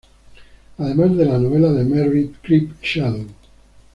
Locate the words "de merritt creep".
1.71-2.71